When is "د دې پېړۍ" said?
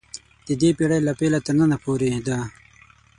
0.47-0.99